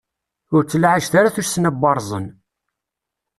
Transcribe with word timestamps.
Ur 0.55 0.61
ttlaɛej 0.63 1.07
ara 1.19 1.35
tussna 1.35 1.71
n 1.73 1.79
waṛẓen! 1.81 2.27